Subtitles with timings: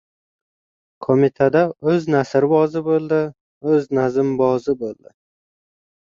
[1.07, 1.59] Qo‘mitada
[1.91, 3.19] o‘z nasrbozi bo‘ldi,
[3.73, 5.13] o‘z nazmbozi bo‘ldi.